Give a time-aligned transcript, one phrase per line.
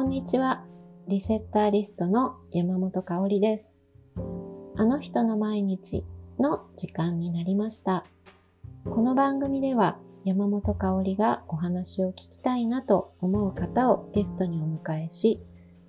[0.00, 0.64] こんにちは。
[1.08, 3.78] リセッターリストの山本香里です。
[4.74, 6.06] あの人の毎日
[6.38, 8.06] の時間になりました。
[8.86, 15.42] この番組では山本香里がお話を聞きたいなと思う方をゲストにお迎えし、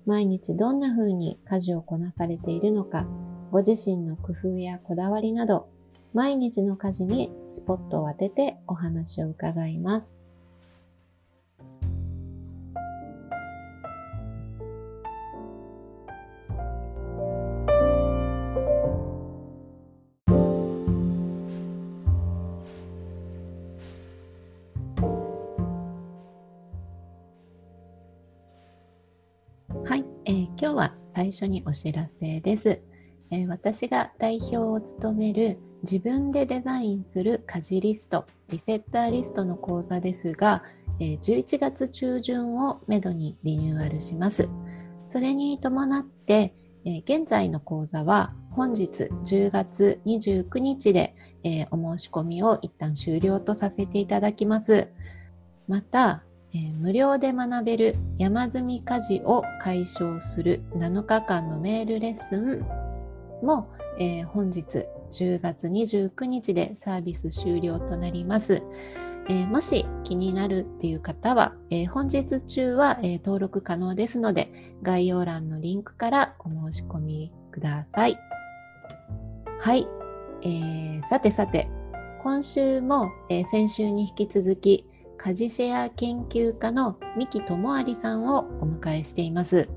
[0.04, 3.06] 毎日どんな風に家事をこなされているのか、
[3.50, 5.70] ご自身の工夫やこだわりなど、
[6.12, 10.21] 毎日の家事にスポットを当ててお話を伺います。
[31.32, 32.82] 最初にお知らせです。
[33.30, 40.62] えー、私が代表を務める自分でデザインする家事リスト、リセッターリストの講座ですが、
[41.00, 44.46] えー、11月中旬をめどにリニューアルします。
[45.08, 54.88] それに伴って、えー、現在の講座は本日10月29日で、えお申し込みを一旦終了とさせていただきます。
[55.66, 56.24] また、
[56.54, 62.60] え、無料で学べる山積み家事を解消する7日間のメールレッスン
[63.42, 68.62] も、えー、本日10月29日でサービス終了となります。
[69.28, 78.18] えー、もし気になるっていう方は、えー、本日中は、えー、登録可能ですので、概要欄のリンクからお申し込みください。
[79.60, 79.86] はい。
[80.42, 81.68] えー、さてさて、
[82.22, 84.86] 今週も、え先週に引き続き、
[85.24, 89.68] 家事シェア研究家の三木智有さんをお迎えしています。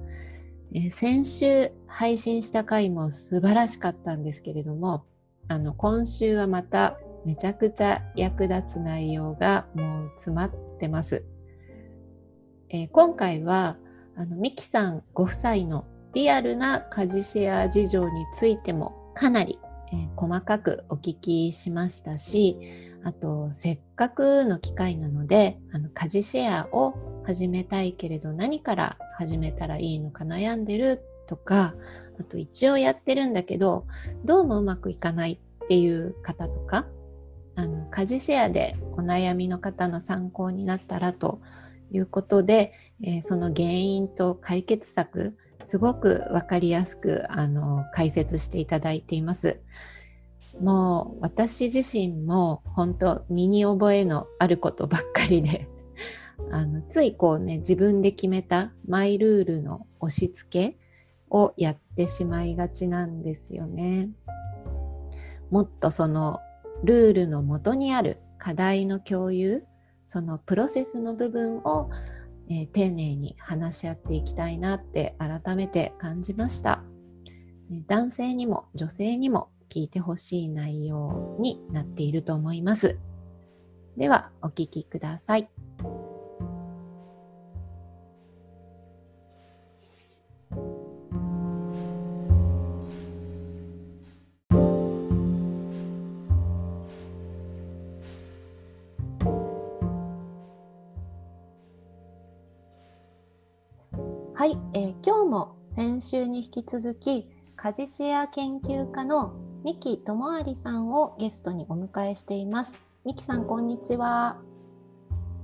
[0.74, 5.06] え先週配信した回も素晴らしかったんですけれども、
[5.48, 11.24] あの今週はまためちゃくちゃ役立つ内容がもう詰まってます。
[12.70, 13.78] えー、今回は
[14.16, 15.86] あのミキさんご夫妻の
[16.16, 19.60] リアルな家事シェア事情についてもかなり、
[19.96, 22.58] え、細かくお聞きしましたし
[23.04, 31.76] あと、せっかくの機会なので、あの家事シェアを始めたいけれど何から始めたらいいのか悩んでるとか、
[32.20, 33.86] あと一応やってるんだけど、
[34.24, 36.88] どうもうまくいかないっていう方とか、
[37.56, 41.42] あの家事シェアでお悩みの方の参考になったらと
[41.92, 42.74] いうことで、
[43.04, 49.60] えー、その原因と解決策、すごくわかりやすくあの解説していただいています。
[50.62, 55.68] もう私自身も本当身に覚えのあることばっかりで
[56.50, 60.78] あのついこうね自分で決めたマイルールの押し付け
[61.30, 64.10] をやってしまいがちなんですよね。
[65.50, 66.40] もっとその
[66.84, 69.66] ルールのもとにある課題の共有
[70.08, 71.90] そのプロセスの部分を、
[72.50, 76.84] えー、丁寧に話し合っていきたいなって改めて感じました。
[77.88, 83.00] 男性にも女性にも聞いてほしい内容になっていると思います。
[83.98, 85.50] では、お聞きください。
[104.46, 109.34] はい、えー、今日も先週に引き続き家事シェア研究家の
[109.64, 112.80] 三木智有さんをゲストにお迎えしています。
[113.06, 114.38] 三木さん、こんにちは。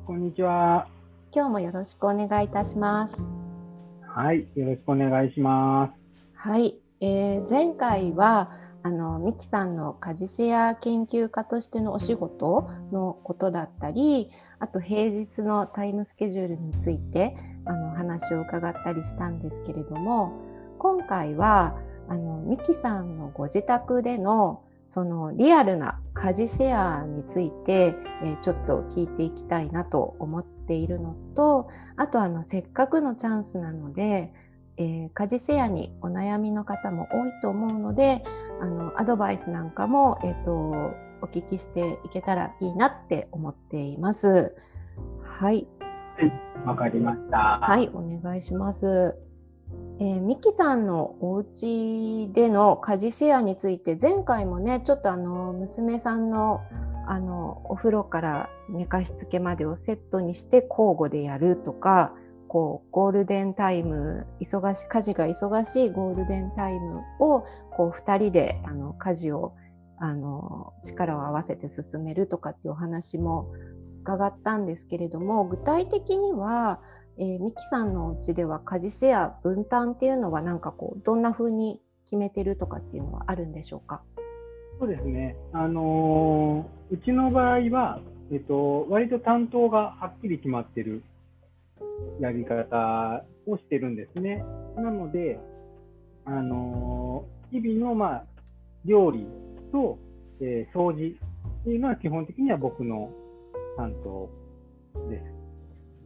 [0.06, 0.88] こんにちは。
[1.34, 3.28] 今日もよろしくお願いいたします。
[4.06, 5.94] はい、よろしくお願いします。
[6.36, 8.52] はい、えー、前回は
[8.84, 14.30] あのミキさんの家事シェア研究家としてのお仕事のことだったり、
[14.60, 17.36] あと平日のタイムスケジュールについて
[17.66, 20.34] あの話を伺ったりしたんですけれども、
[20.80, 21.78] 今回は
[22.08, 34.34] あのミキさんのご自宅でのそのリアルな家事シェアについて、え、ちょっと聞いていきたいなと思っているのとあとあのせっかくのチャンスなので、
[34.76, 38.24] えー、家事シェアにお悩みの方も多いと思うので
[38.60, 44.54] あのアドバイスなんかも、えーと、お聞きしていけたらいいなって思っています。
[45.24, 45.68] はい。
[46.66, 47.60] わかりました。
[47.62, 49.16] はい、お願いします。
[50.00, 56.62] えー、ミキさんのお家での家事シェアについて前回もねちょっとあの娘さんの
[57.08, 62.14] あのお風呂から寝かしつけまでをセットにして交互でやるとか
[62.48, 69.54] こうゴールデンタイム忙し家事が忙しいゴールデンタイムをこう2人であの家事を
[69.98, 73.52] あの力を合わせて進めるとかっていうお話も
[74.02, 76.80] 伺ったんですけれども具体的には
[77.18, 84.02] えー、ミキさんのうちでは家事シェア分担っていうのはなんかこうどんな風に決めてるとかっていうのはあるんでしょうか？
[84.80, 88.00] そうですね、あのー、うちの場合は、
[88.32, 91.04] えっと、割と担当がはっきり決まってる
[92.22, 94.44] やり方をしてるんですね。
[94.78, 95.38] なので、
[96.26, 98.24] あのー、日々の、まあ、
[98.86, 99.28] 料理
[99.74, 100.00] と、
[100.40, 101.14] えー、掃除
[101.62, 103.12] っていうのは基本的には僕の
[103.82, 104.30] 担当
[105.10, 105.20] で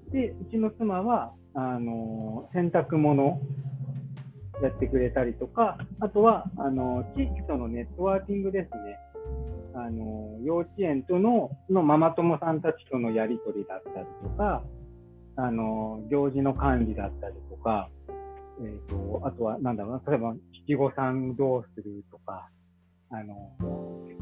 [0.07, 0.11] す。
[0.11, 3.39] で、うちの妻は、あの洗濯物
[4.61, 8.97] やってくれたりとか、あとは、あの地域とのネットワーキングですね。
[9.73, 14.63] あの幼稚園とののママ友さんたちとのやり取りだったりとか、
[15.35, 17.89] あの行事の管理だったりとか、
[18.61, 20.33] えーと、あとは、なんだろうな、例えば
[20.65, 22.47] 七五三どうするとか、
[23.09, 23.51] あの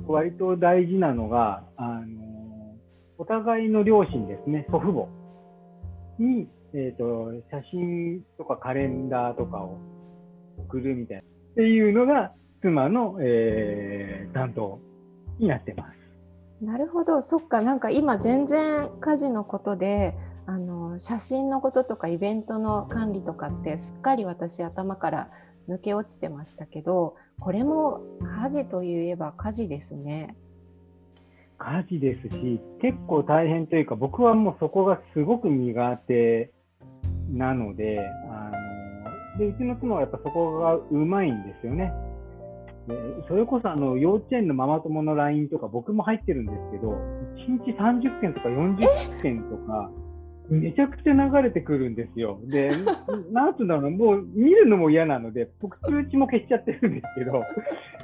[0.07, 2.42] 割と大事なのが、あの
[3.17, 5.07] お互いの両親ですね、祖父母
[6.19, 9.77] に、えーと、写真とかカレンダーとかを
[10.57, 11.25] 送るみたいな、っ
[11.55, 12.31] ていうのが
[12.61, 14.79] 妻の、えー、担当
[15.39, 16.65] になってます。
[16.65, 20.15] なるほど、そっか、なんか今全然家事のことで、
[20.45, 25.29] あの写真のこととかイベントの管理とかってすっかり私頭から
[25.69, 28.01] 抜け落ちてましたけどこれも
[28.41, 30.35] 家事といえば家事ですね。
[31.65, 36.51] 家事ですし結構大変というか僕はもうそこがすごく苦手
[37.31, 37.99] なので
[38.29, 38.51] あ
[39.35, 41.91] のでうちの妻はやっぱそこがうまいんですよね。
[42.87, 42.95] で
[43.29, 46.91] それこそあの幼稚園のママ友の LINE とか僕も入ってるんですけど
[47.37, 49.89] 1日30件とか40件とか
[50.49, 52.39] めちゃくちゃ流れてくるんですよ。
[52.45, 52.71] で、
[53.31, 57.43] なんつうんだろうな、もう見るのも嫌なので、僕通知も消しちゃってるんですけど、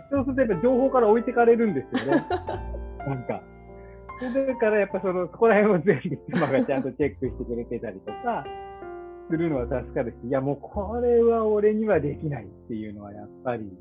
[0.10, 2.26] そうするとやっぱ情報から置いてかれるんですよね。
[3.06, 3.42] なんか。
[4.20, 8.46] だからやっぱその、そこら辺を全部妻がちゃんとチェックしてくれてたりとか、
[9.30, 13.72] するのは助かるし、いやもうこれは俺にはできないっていうのはやっぱり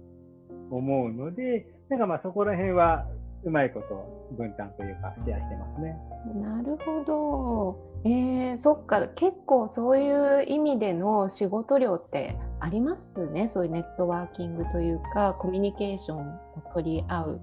[0.70, 3.06] 思うので、なんかまあそこら辺は
[3.44, 5.96] うまいこと分担というかシェアしてますね。
[6.34, 7.88] なるほど。
[8.04, 16.38] えー、そっか結構そういう意味での仕事量ってありますねそういうネットワーキングというかコミュニケーションを
[16.74, 17.40] 取り合う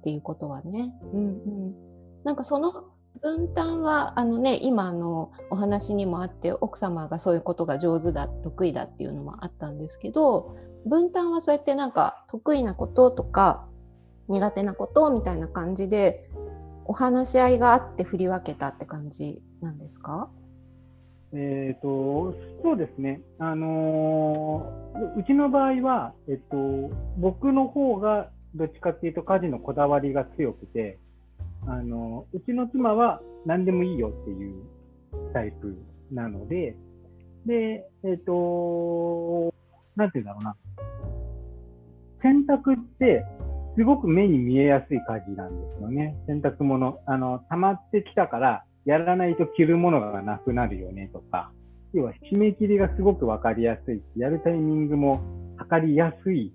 [0.00, 0.92] っていうことはね。
[1.12, 1.89] うんうん、
[2.24, 2.84] なんかその
[3.20, 10.56] 分担はあのね今のお話にもあって奥様がそういうことが上手だ得意だっていうのもあったんですけど
[10.86, 13.66] 分担はそうやってなんか得意なこととか
[14.28, 16.30] 苦手なことみたいな感じで
[16.84, 20.30] お話し合いがあって振り分けたって感じなんですか？
[21.32, 22.34] えーと、
[22.64, 30.98] そうですね、あのー、うちの場合は、えっと、僕の方がどっちかっていうと家事のこだわりが強くて、
[31.66, 34.62] あのうちの妻は何でもいいよっていう
[35.32, 35.76] タイプ
[36.10, 36.76] なので、
[37.46, 39.52] で、えっ、と、
[39.96, 40.56] なんていうんだろうな、
[42.20, 43.24] 洗濯って
[43.76, 46.16] すごく目に見えやすい家事なんですよね。
[46.26, 51.52] 洗濯物、あの、溜まってきたから、やらないと着るものがなくなるよねとか、
[51.92, 55.20] 要は締め切りがすごくわかりやすい、やるタイミングも
[55.56, 56.52] 測りやすい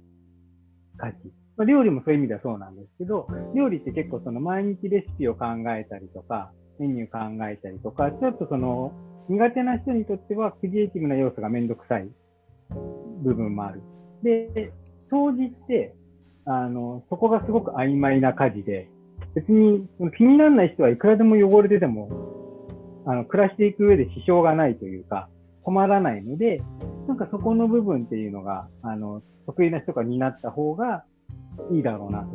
[0.98, 1.45] 家事。
[1.58, 8.92] まあ、料理もそういう意味ではそうなんですけど、料理って結構その毎日レシピを考えたりとか、メニュー考えたりとか、ちょっとその
[9.30, 12.10] 苦手な人にとってはクリエイティブな要素がめんどくさい
[13.24, 13.82] 部分もある。
[14.24, 14.74] で、
[15.12, 15.96] 掃除って
[16.46, 18.88] あの、そこがすごく曖昧な家事で、
[19.34, 22.10] 別に気にならない人はいくらでも汚れてても、
[23.08, 25.28] あの、暮らしていく上で支障がないというか、
[25.64, 26.62] 困らないので、
[27.08, 31.04] なんかそこの部分っていうのが、あの、得意な人が担った方が
[31.72, 32.28] いいだろうな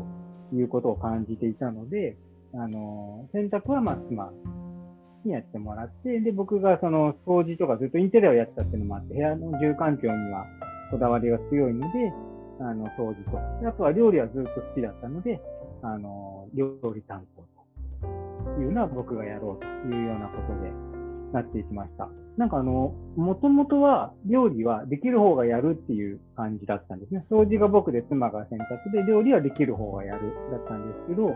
[0.51, 2.17] ということを感じていたので、
[2.55, 4.33] あの、洗濯はまあ妻
[5.25, 10.47] にやってもらって、で、僕がその掃除とかずっとインテリアをやってたっていうのもあって、部屋の住環境には
[10.91, 12.13] こだわりが強いので、
[12.61, 13.39] あの、掃除と。
[13.69, 15.41] あとは料理はずっと好きだったので、
[15.83, 17.43] あの、料理担当
[18.03, 20.71] というのは僕がやろうというようなことで
[21.33, 22.09] なっていきました。
[22.41, 27.27] なんかあの、もともとは料理はできる方がやるっていう感じだったんですね。
[27.31, 31.35] 掃除が僕で妻が洗濯で料理はできる方がやるだったんですけど、ま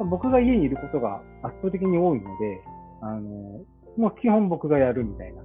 [0.00, 2.60] あ、僕が家にいることが圧倒的に多いので、
[3.02, 3.20] あの、
[3.98, 5.42] もう基本僕がやるみたいな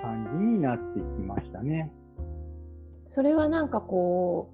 [0.00, 1.92] 感じになってきましたね。
[3.04, 4.53] それはなんかこ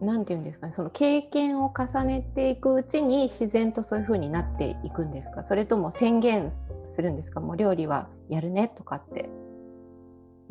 [0.00, 5.42] 何て言うんですかねその経験を重ねていくうちに自然とそういう風になっていくんですか？
[5.42, 6.52] それとも宣言
[6.88, 7.40] するんですか？
[7.40, 9.28] もう料理はやるねとかって。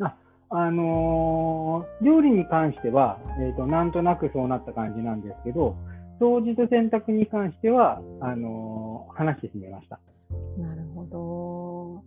[0.00, 0.16] あ
[0.50, 5.76] あのー、料理に関しては、えーと、なんとなくそうなった感じなんですけど
[6.20, 10.00] 掃除と洗濯に関してはあのー、話してしまいました。
[10.58, 12.02] なるほど。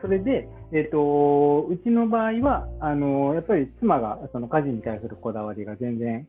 [0.00, 6.28] それで、えっ、と、うちの場合は、あの、やっぱり妻がその家事に対するこだわりが全然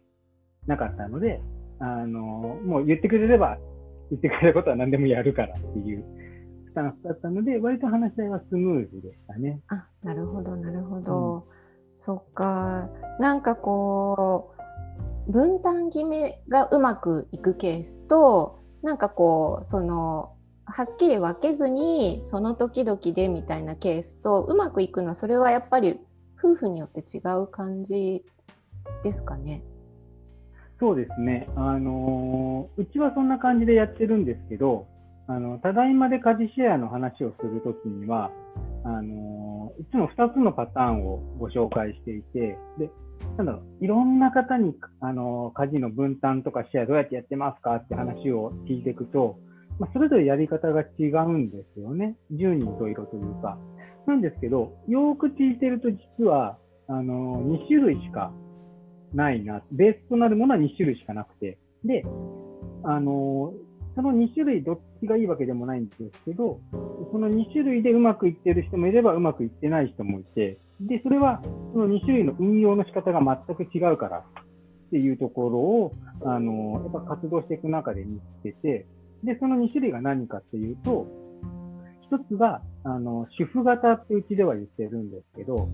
[0.70, 1.42] なかったので、
[1.80, 2.22] あの、
[2.64, 3.58] もう言ってくれれば、
[4.12, 6.04] 言ってくれることは何でもやるからっていう
[6.68, 9.60] スタンスだったので、割と話し合いはスムーズでしたね。
[9.68, 11.36] あ、なるほど、なるほど。
[11.36, 11.44] うん、
[11.96, 12.90] そっか。
[13.20, 14.54] なんかこ
[15.28, 20.34] う、分担決めがうまくいくケースと、なんかこう、その、
[20.66, 26.00] はっきり分けずにその時々でみたいなケースとうまくいくのはそれはやっぱり
[26.38, 28.24] 夫婦によって違う感じ
[29.04, 29.64] ですかね。
[30.80, 34.88] そうですね、あのうちはそんな感じでやってるんですけど、
[35.28, 38.32] あのただいまで家事シェアの話をするときには、
[38.86, 42.90] あのいつも2つのパターンをご紹介していて、で
[43.38, 49.38] なんだろういろんな方に、あの家事の分担とかシェアどうやってやってますかって話を聞いていくと、
[49.80, 52.16] まあ、それぞれやり方が違うんですよね。
[52.34, 53.58] 10人十色というか。
[54.08, 56.58] なんですけど、よく聞いてると実は、
[56.88, 58.32] あの、2種類しか
[59.14, 59.62] ないな。
[59.72, 61.58] ベースとなるものは2種類しかなくて。
[61.84, 62.04] で、
[62.84, 63.54] あの、
[63.96, 66.60] その2種類どっちがいいわけでもないんですけど、
[67.12, 71.42] その2種類でうまくいってる人もいればうまくいってない人もいて、で、それは
[71.74, 74.24] その2種類の運用の仕方が全く違うからっ
[74.92, 75.92] ていうところを、
[76.24, 78.86] あの、やっぱ活動していく中で見つけて、
[79.24, 81.08] で、その2種類が何かっていうと、
[82.10, 85.70] 一つが、あの、主婦型ってうちでは言ってるんですけど、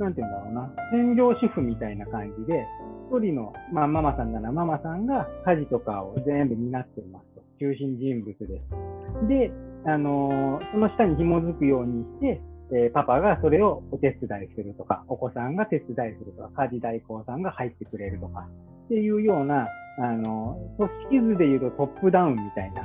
[0.00, 2.66] なんて言うんだろうな、専業主婦みたいな感じで、
[3.10, 7.40] 一人の、まあ、ママさんならママさんが家事とかを全部担ってますと。
[7.60, 9.28] 中心人物です。
[9.28, 9.52] で、
[9.84, 12.40] あのその下に紐づくようにして、
[12.72, 18.48] えー、パパがそれをお手伝いするとか、お子さんが手伝いするとか、家事代行さんが入ってくれるとか、
[18.86, 22.82] っていうような、あの、組織図でいうとトップダウンみたいな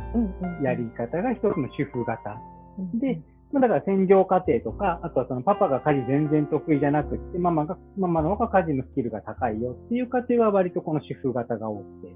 [0.62, 2.38] やり方が一つの主婦型。
[2.96, 3.22] で、
[3.60, 12.16] だから専業家庭とか、あとはそのパパが家事全然得意じゃなくって、ママが、ママの方が家事のスキルが高いよっていう家庭は割とこの主婦型が多くて。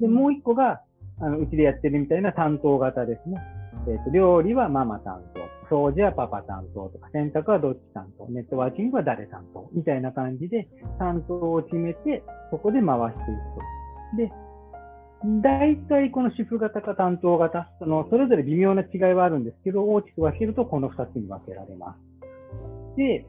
[0.00, 0.80] で、もう一個が、
[1.20, 3.40] あの、うちでやってるみたいな担当型ですね。
[3.88, 5.22] えっ、ー、と、料理はママ担
[5.70, 14.32] 当、掃除はパパ担当とか、洗濯はどっち担当、ネットワーキングは誰担当みたいな感じで担当を決めて、そこで回していくと。
[14.34, 14.45] で、
[15.24, 22.96] 大体この主婦型か担当型、そのそれぞれ微妙な違いはあるんですけど、大きく分けるとこの2つに分けられます。
[22.96, 23.26] で、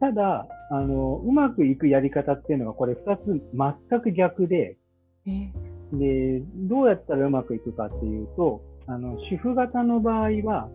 [0.00, 3.42] ただ、あの、うまくいくやり方っていうのがこれ2つ
[3.90, 4.76] 全く逆で、
[5.92, 10.68] で、どうやったらうまくいくかっていうと、あの、主婦型の場合は、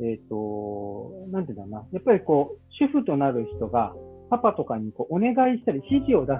[0.00, 1.86] えっ、ー、と、なんていうんだろうな。
[1.92, 3.94] やっぱりこう、主婦となる人が、
[4.30, 6.38] パパとかにこうお願いしたり指示を出す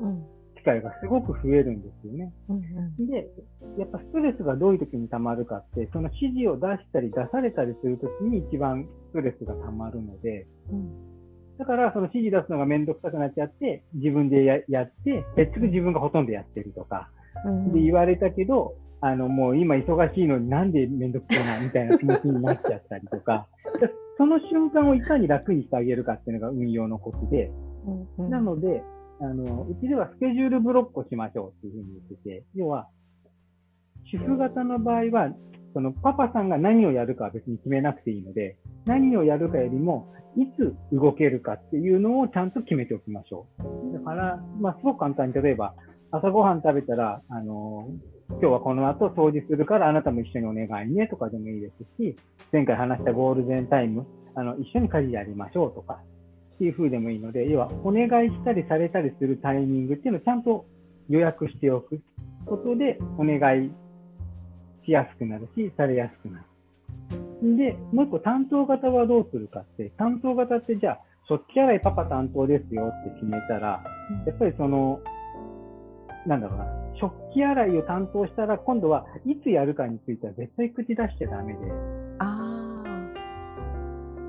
[0.00, 0.35] 機
[0.66, 2.32] 会がすごく増えるんですよね。
[2.48, 3.28] うんうん、で、
[3.78, 17.08] やっぱストレスがどういう時に溜まるかって、その指示を出したり出されたりする時に一番ストレスが溜まるので、うん、だからその指示出すのがめんどくさくなっちゃって、自分でやって、結局自分がほとんどやってるとか、
[17.46, 23.46] うん、で言われたけど、あの、もう今忙しいのになんでめんどくさいな、みたいな気持ちになっちゃったりとか、
[24.18, 27.52] その瞬間をいかに楽にしてあげるかっていうのが運用のコツで、
[27.86, 28.82] うんうん、なので、
[29.20, 32.88] あの、うちではスケジュールブロックをしましょうっていうふうに言ってて、要は、
[34.10, 35.32] 主婦型の場合は、
[35.74, 43.46] そのパパさんが何をやるかは別に決めなくていいので、何をやるかよりも、いつ動けるかっていうのをちゃんと決めておきましょ
[43.90, 43.92] う。
[43.94, 45.74] だから、まあ、すごく簡単に、例えば、
[46.10, 47.88] 朝ごはん食べたら、あの、
[48.28, 52.16] 今日はこの後掃除するからあなたも一緒にお願いねとかでもいいですし、
[52.52, 56.00] 前回話したゴールデンタイム、あの、一緒に家事やりましょうとか、
[56.56, 60.64] っていう風でもいいので、要はお願いしたりされたりするタイミングっていうのをちゃんと
[61.10, 62.00] 予約しておく
[62.46, 63.70] ことでお願い
[64.86, 67.56] しやすくなるし、されやすくなる。
[67.56, 73.84] で、もう一個担当型はどうするかって、担当型ってじゃあ、食器洗いパパ担当ですよって決めたら、
[74.26, 75.00] やっぱりその、
[76.26, 76.66] なんだろうな、
[76.98, 81.58] 食器洗いを担当したら、今度はいつやるかについては絶対口出しちゃダメで。
[82.20, 82.82] あ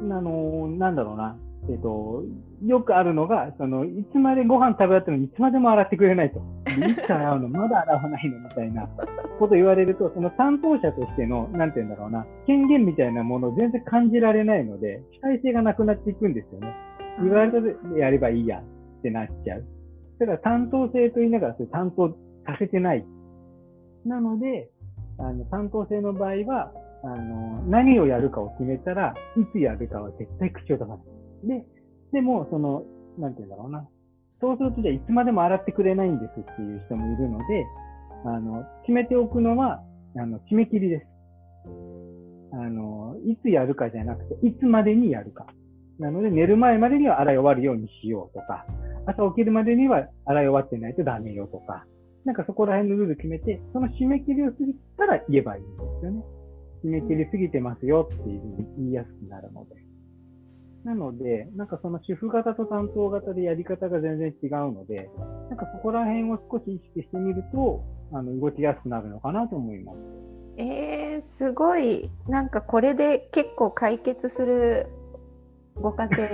[0.10, 1.38] あの、なんだろうな、
[1.69, 2.24] えっ、と、
[2.65, 6.39] よくあるのが、その、いつまでご飯食べ終わってもいつまでも洗ってくれないと。
[6.67, 7.50] いつ洗うの？
[7.50, 8.39] まだ洗わないの？
[8.39, 8.88] みたいな
[9.39, 16.74] こと言われると、その担当者としての、なんて言うんだろうな、権限みたいなものを全然感じられないので、主体性がなくなっていくんですよね。
[17.21, 19.65] 言われたでやればいいやってなっちゃう。
[20.19, 22.09] だから担当性と言いながら、それ担当
[22.45, 23.05] させてない。
[24.05, 24.69] なので、
[25.19, 26.71] あの、担当性の場合は、
[27.03, 30.97] あの、何をやるかを決めたら、いつやるかは絶対口を出さない。
[31.44, 31.65] で、
[32.13, 32.84] でも、その、
[33.17, 33.88] なんて言うんだろうな。
[34.39, 37.65] そうすると、じゃあ、いつまでも洗ってくれないんですっていう人もいるので、
[38.25, 39.82] あの、決めておくのは、
[40.15, 41.08] あの、締め切りです。
[42.53, 45.48] あの、いつやるかじゃなくて、いつまでにやるか。
[46.00, 48.65] なので、寝る前までには洗い終わるようにしようとか、
[49.06, 51.86] 朝起きるまでには洗い終わってないとダメよとか、
[52.25, 56.24] なんかそこら辺のルール決めて、その締め切りを過ぎたら言えばいいんですよね。
[56.84, 59.87] 締め切り過ぎてますよっていうふうに言いやすくなるので。
[60.88, 65.10] なので、なんかその主婦型と担当型でやり方が全然違うので、
[65.50, 69.98] なんかそこら辺を少し意識してみると、あの動きやすくなるのかなと思います。
[70.56, 74.88] えー、すごいなんかこれで結構解決する
[75.81, 76.27] ご家庭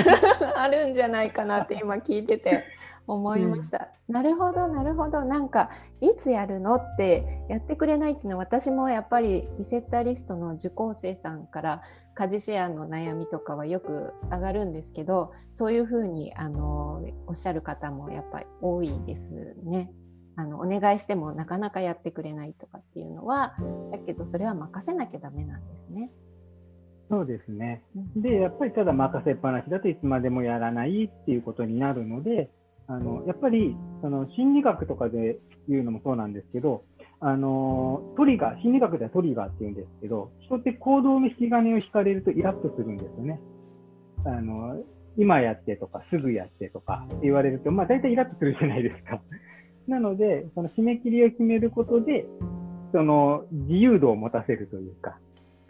[0.56, 2.64] あるんじゃないかなって今聞いてて
[3.06, 3.88] 思いました。
[4.08, 11.82] うん、なるほどなるほどなんかいつやるのってやってくれないっていうのは私もやっぱりリセッターリストの受講生さんから
[12.14, 19.90] 家事シェアの悩みとかはよく上がるんですけどそういうふうにあのおっしゃる方もやっぱり多いですね。
[20.36, 23.56] あのお願いしてもなかなかやってくれないとかっていうのは
[23.90, 26.12] だけどそれは任せなきゃダメなんですね。
[27.08, 27.82] そうですね。
[28.16, 32.50] で、やっぱりただ任せっぱなしだといつまでもやらないっていうことになるので、
[32.86, 35.38] あのやっぱりその心理学とかで
[35.68, 36.84] 言うのもそうなんですけど、
[37.20, 43.40] あのトリガー、心理学ではトリガーって言うんですけど、人って行動の引き金を引かれるとイラッとするんですよね。
[44.24, 44.82] あの
[45.18, 49.20] 今やってとか、すぐやってとか言われると、まあ大体イラッとするじゃないですか。
[49.88, 52.26] なので、その締め切りを決めることで、
[52.92, 55.18] その自由度を持たせるというか、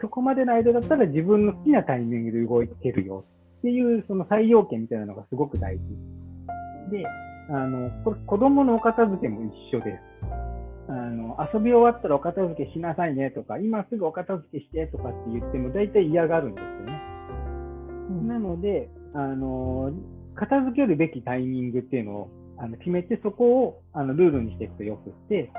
[0.01, 3.25] そこまでの間だったら自分の好きなタイミングで動いてるよ
[3.59, 5.83] っていうその採用権みたいなのがすごく大事。
[6.91, 7.05] で、
[7.49, 9.41] あの、これ子供のお片付けも
[9.71, 9.99] 一緒です。
[10.87, 17.01] あの、遊び終わったらお片付けしなさいねとか、今すぐお片付けしてとかって言っても大体嫌がるんですよね。
[18.09, 19.91] うん、なので、あの、
[20.35, 25.51] 片付けるべきタイミングっていうのをあの決めて、そこをあのルールにしていくとよくって、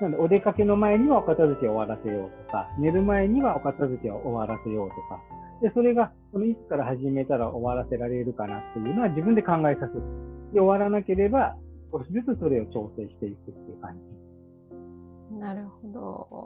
[0.00, 5.20] なので、お出かけの前にはお片付けを終わらせようとか、寝る前にはお片付けを終わらせようとか、
[5.62, 10.02] で、それが、そのいつから始めたら終わらせられるかなっていうのは自分で考えさせる。
[10.52, 11.56] で、終わらなければ、
[11.92, 14.13] 少しずつそれを調整していくっていう感じ。
[15.38, 15.88] なるほ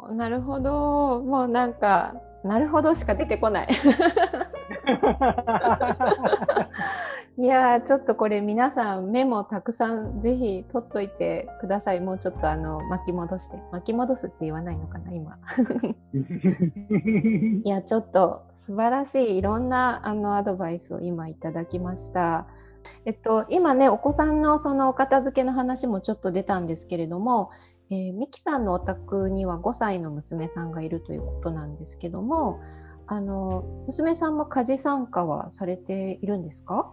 [0.09, 0.15] ど。
[0.15, 1.23] なるほど。
[1.23, 3.69] もうなんか、なるほどしか出てこない。
[7.37, 12.01] いやちょっとこれ皆さんメモたくさんぜひ取っといてください。
[12.01, 15.39] もうちょっとあの巻き戻して巻き戻すって言わないのかな今。
[17.65, 22.49] いやちょっと素晴らしいいろんなあのアドバイスを今いただきました。
[23.05, 27.51] えっと今ねお子さんのそのお片付けの話もちょっと出たんですけれども、
[27.91, 32.61] えー、ミキさんのお宅には5歳の娘さんがいるということなんですけども、
[33.07, 36.93] あの娘さんも家事参加はされているんですか？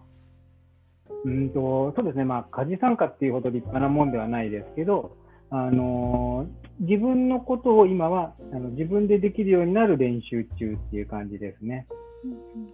[1.24, 5.16] うんとそうですね、まあ、家事参加っていうほど立派なもんではないですけど、
[5.50, 6.46] あの
[6.80, 11.86] 自分のことを今はあの自分でできるようになる練習中っていう感じですね。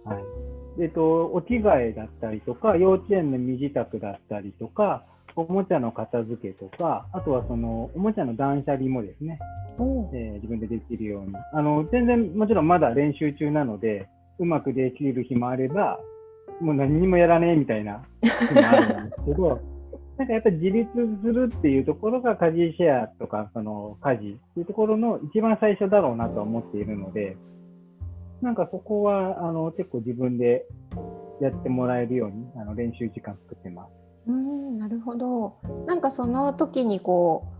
[0.05, 0.23] はい
[0.81, 9.39] えっと、お着替えだったりとか、幼稚園の身支度だったりとか、おもちゃの片付けとか、あとはそのおもちゃの断捨離もですね、
[9.79, 11.87] えー、自分でできるようにあの。
[11.91, 14.07] 全然もちろんまだ練習中なので、
[14.39, 15.99] うまくできる日もあれば、
[16.61, 19.59] もう何にもやらねえみたいな日もあるんですけど、
[20.17, 20.89] なんかやっぱり自立
[21.23, 27.35] するっていうところが家事シェアとか、その家事っていうところの一番最初だろうなとは思っているので、
[28.41, 30.65] なんかそこはあの結構自分で
[31.41, 34.02] やってもらえるようにあの練習時間作ってます。
[34.27, 35.57] うんなるほど。
[35.85, 37.57] なんかその時にこう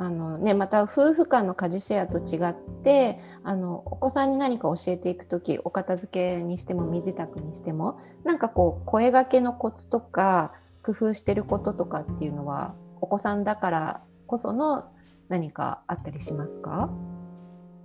[0.00, 10.52] あのね、また夫婦間の家事シェアと違ってあのお子さんに何か教えていく時お片付けにしても身支度にしてもなんかこう声がけのコツとか
[10.84, 14.84] 工夫してることとかっていうのはお子さんだからこその
[15.28, 16.90] 何かあったりしますか？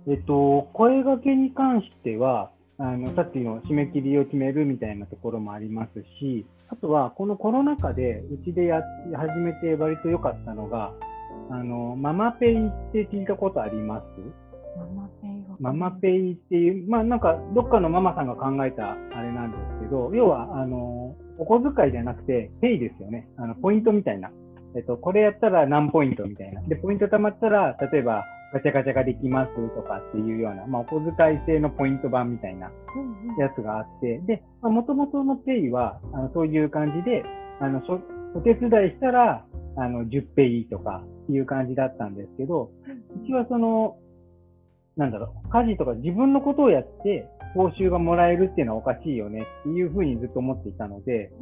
[0.06, 8.82] えっと、声がけに関してはあのさっきの締め切りを決めるみたいなところもありますしあとはこのコロナ禍でうちでや
[9.14, 10.92] 始めて割と良かったのが
[11.50, 14.04] あの、ママペイって聞いたことあります？
[14.78, 23.28] ママペイママペイっていう、まあなんかどっかのママさんが考えたあれなんですけど、要は、あの、お小遣いじゃなくて、ペイですよね。
[23.36, 24.30] あの、ポイントみたいな。
[24.74, 26.62] えっと、これやったら何ポイントみたいな。
[26.62, 32.70] で、ポイント貯まったら、例えば、ガチャガチャができますとかっていうような、まあ、お小遣い制のポイント版みたいな
[33.36, 37.24] やつがあって、で、もともとのペイは、あのそういう感じで、
[37.60, 37.82] あの、
[38.32, 39.44] お手伝いしたら、
[39.76, 42.70] あの、10ペイとかいう感じだったんですけど、
[43.24, 43.96] うちはその、
[44.96, 51.32] なんだろう、家事とか自分のことをやって報酬がもらえるっていうのはおかしいよねっていうふうにずっと思っていたので、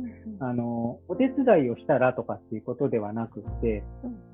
[0.41, 3.85] あの、お手伝いをしたらとかっていうことではなくて、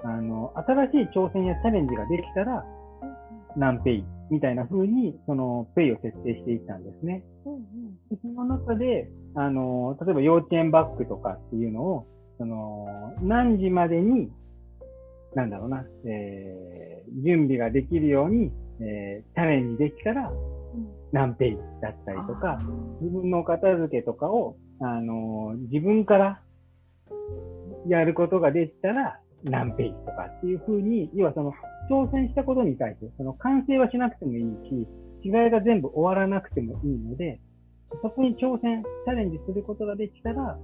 [0.04, 2.64] あの、新しい挑戦やチャレンジができたら、
[3.56, 7.24] 何ペイみたいな風に、そのペイを設定していったんですね。
[7.44, 7.60] うんうん。
[8.10, 12.06] でその中で、あの、例えば幼稚園バッグとかっていうのを、
[12.38, 12.86] その、
[13.22, 14.30] 何時までに、
[15.34, 16.88] なんだろうな、えー
[17.24, 20.32] 準備ができるように、えーチャレンジできたら
[21.12, 22.60] 何ペイだったりとか、
[23.00, 26.40] 自分の片付けとかを、あの自分から
[27.88, 31.52] やることができたら何ペイとかっていうふうに、要はその
[31.90, 34.86] 挑戦したことに対して、その完成はしなくてもいいし、
[35.24, 37.40] 違いが全部終わらなくてもいいので、
[38.02, 40.58] そこに挑戦、チャレンジすることができたら、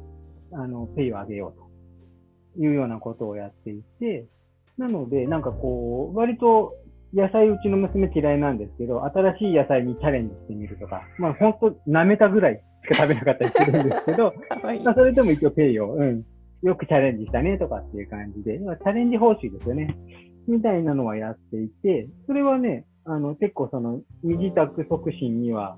[0.52, 4.26] あの、ペイを上げようというようなことをやっていて、
[4.76, 6.72] なので、なんかこう、割と
[7.14, 14.34] 野菜うちの娘嫌いなんですけど、新しい野菜にチャレンジしてみるとか、まあ本当舐めたぐらいしか食べなかったりするんですけど、
[14.72, 16.24] いいまあそれでも一応ペイを、うん、
[16.62, 19.96] よくチャレンジしたねとかっていう感じで、チャレンジ報酬ですよね。
[20.48, 25.76] みたいなのはやっていて、それはね、あの、結構その、身支度促進には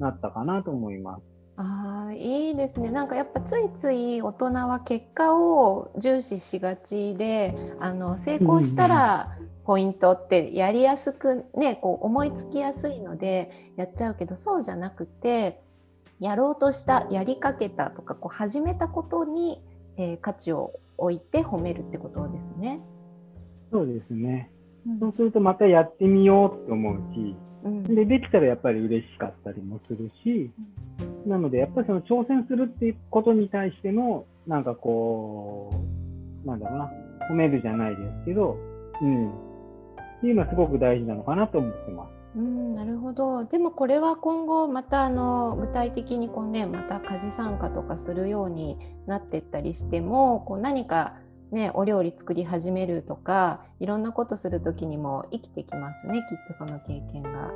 [0.00, 1.22] なったかなと思います。
[1.60, 9.36] ああいいですねなんかやっぱついつい大人は結果を重視しがちであの成功したら
[9.68, 15.60] ポイントってやりやすくねこう思いつきやすいのでやっちゃうけどそうじゃなくて
[16.20, 19.60] やろうとしたやりかけたとかこう始めたことに、
[19.98, 22.80] えー価値を置いて褒めるってことですね。
[23.70, 24.50] そうですね。
[24.86, 30.50] うんそうするとまたやってみようって思うし、うんで、できたらやっぱり嬉しかったりもするし、
[31.26, 35.70] なのでやっぱりその挑戦するっていうことに対しての、なんかこ
[36.44, 36.90] う、なんだろうな、
[37.30, 38.56] 褒めるじゃないですけど、
[39.02, 39.47] うん。
[40.18, 42.18] っていうのはすごく大事なのかなと思ってます。
[42.36, 43.44] うん、なるほど。
[43.44, 48.76] でもこれは今後またあの具体的にこうねまた家事参加とかするように
[49.06, 51.14] なってったりしてもこう何か
[51.50, 57.50] ねお料理作り始めるとかいろんなことする時にも生きてきますねきっとその経験が。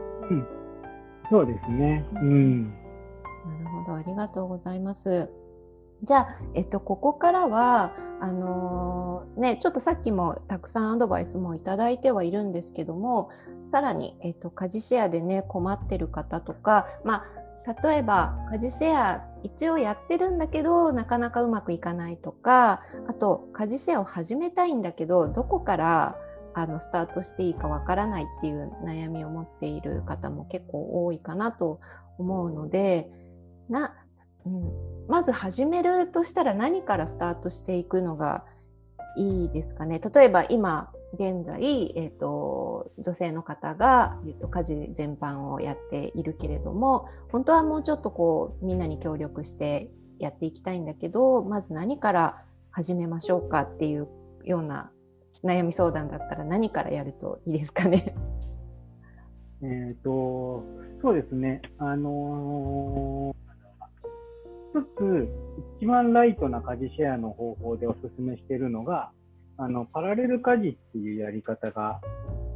[1.31, 2.05] そうですね。
[2.15, 2.65] うん。
[2.65, 5.31] なるほどありがとうございます。
[6.03, 9.03] じゃあ、えっと、ここからはあのー
[9.37, 13.31] ねちょっとさっきもたくさんアドバイスもいただいてはいるんですけども
[13.71, 17.25] さらに、えっと、家事シェアでね困ってる方とか、ま
[17.67, 26.17] あ、例えば家事シェア一応やってるんだけどなかなかうまくいかないとかあと家事シェアを始めたいんだけどどこから
[26.55, 31.81] あのスタートしていいかわからないっていう悩みを持っている方も結構多いかなと
[32.19, 33.11] 思うので
[33.71, 33.95] な、
[34.45, 38.45] うん、まず始めるとしたら何からスタートしていくのが
[39.17, 40.01] いいですかね？
[40.01, 54.09] 例えば今現在、えー、と女性の方が、えー、と家事全般をやっているけれども本当はもうちょっとこうみんなに協力してやっていきたいんだけどまず何から始めましょうかっていう
[54.45, 54.91] ような
[55.45, 58.15] 悩み相談だったら何からやるといいですかね？
[59.63, 60.65] えっ、と、
[61.03, 61.61] そうですね。
[61.79, 63.52] あのー
[64.81, 65.29] つ、
[65.81, 69.11] 一番ライトな家事シェアの方法でお勧めしているのが、
[69.59, 72.01] あの、パラレル家事っていうやり方が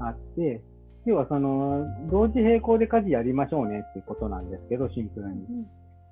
[0.00, 0.62] あって、
[1.05, 5.66] 要はその、同時並行で家事やりましょうねっていうことなんですけど、シンプルに。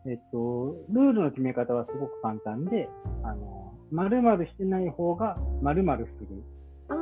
[0.07, 2.89] えっと、ルールの決め方はすごく簡単で、
[3.23, 6.43] あの、〇〇してない方が〇〇する
[6.89, 6.95] あ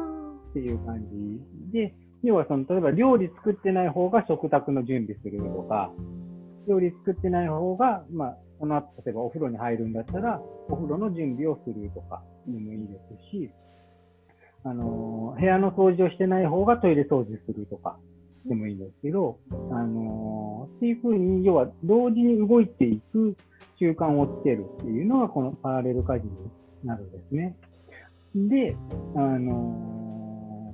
[0.50, 1.04] っていう感
[1.72, 5.90] じで、要はその、例えば料理作ってない方が食卓の準備するとか、
[6.68, 13.50] 料理作ってない方が、まあ、その後、例えばお風呂に入るんだったら、お風呂の準備をするとかでもいいですし、
[14.62, 17.98] あの、部屋の掃除をしてない方がトイレ掃除するとか
[18.46, 19.40] でもいいんですけど、
[19.72, 23.36] あの、っていうふうに、要は同時に動いていく
[23.80, 26.30] 習慣をつけるっていうのが、このパラレル家事に
[26.84, 27.56] なるんですね。
[28.36, 28.76] で、
[29.16, 30.72] あの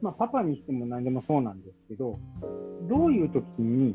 [0.00, 2.14] まあ、パパにしても何でもそうなんですけど、
[2.88, 3.94] どういう時に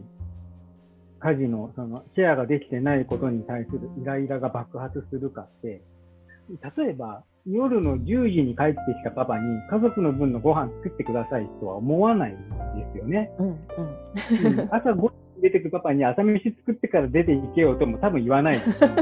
[1.24, 5.82] 家事のそのシェアができてないことに対するイライラが爆発するかって、
[6.78, 12.42] 例えば夜の10時に帰ってきたパパに家族の分のご飯作ってくださいとは思わないんで
[12.94, 13.32] すよね。
[13.40, 13.58] うんうんう
[14.64, 15.02] ん朝5時
[15.38, 18.90] に出てくパパに朝飯作ってから出て行けよとも多分言わないんですよ。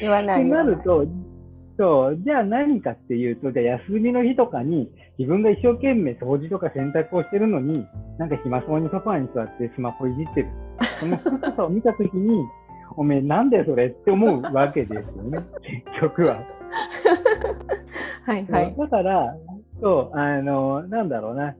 [0.00, 1.06] 言わないとなると、
[1.78, 7.86] そう、じゃあ何かっていうと、じゃあ休みの日とかに自分が一生懸命掃除とか洗濯をしてるのに、
[8.18, 10.48] なんか暇そうにソファーに座ってスマホいじってる。
[11.00, 12.44] その姿を見たときに、
[12.96, 16.38] おめえなんだよそれって思うわけですよね、 結局は。
[18.24, 18.74] はいはい。
[18.76, 19.36] だから、
[19.80, 21.54] そう、あの、なんだろうな。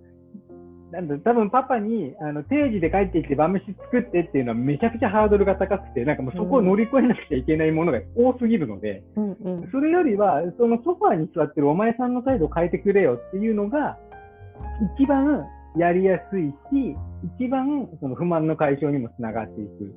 [0.96, 13.98] なんだ多分パパにあの定時で帰ってきて晩飯作ってっていうのはめちゃくちゃハードルが高くて、なんかもうそこを乗り越えなくちゃいけないものが多すぎるので、うんうんそれよりは、そのソファーに座ってるお前さんの態度を変えてくれよっていうのが、
[14.98, 15.44] 一番
[15.76, 16.96] やりやすいし、
[17.38, 19.94] 一番その不満の解消にもつながっていく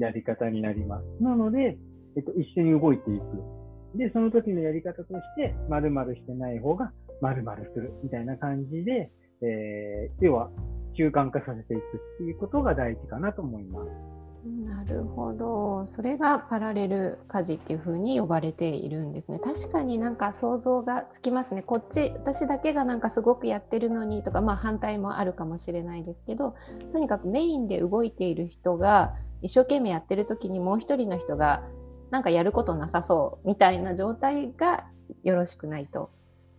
[0.00, 1.22] やり方になります。
[1.22, 1.76] なので、
[2.16, 3.98] えっと、一緒に動いていく。
[3.98, 9.10] で、その時のやり方として、〇〇してない方が〇〇するみたいな感じで、
[9.42, 10.50] えー、要は
[10.94, 11.82] 習慣化させていくっ
[12.18, 14.18] ていうことが大事かなと思います。
[14.44, 15.84] なるほど。
[15.86, 19.38] それがパラレル家事っていうふうに呼ばれているんですね。
[19.40, 21.62] 確かになんか想像がつきますね。
[21.62, 26.54] こっち、私だけがなんかすごくやってるのにとか、まあ反対もあるかもしれないですけど、
[26.92, 31.62] とにかくメインで動いている人が一生懸命やってる時にもう一人の人が
[32.10, 34.86] なんかやることなさそうみたいな状態が
[35.24, 36.10] よろしくないと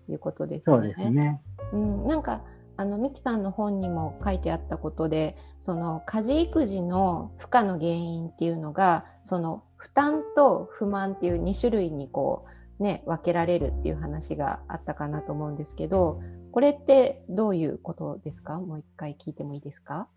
[0.09, 0.77] いうことですね。
[0.77, 1.41] そうですね。
[1.73, 2.43] うん、なんか
[2.79, 12.45] あのミキさんの本にも書いてあったことでその家事育児の負荷の原因っていうのがその負担と不満っていう2種類にこ
[12.79, 16.21] うね分けられるっていう話があったかなと思うんですけど
[16.53, 18.61] これってどういうことですか？
[18.61, 20.07] もう一回聞いてもいいですか？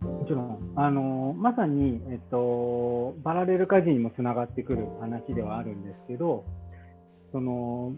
[0.00, 0.72] もちろん。
[0.74, 6.46] あのまさに、えっと、パラレル家事にもつながってくる話ではあるんですけど
[7.32, 7.92] その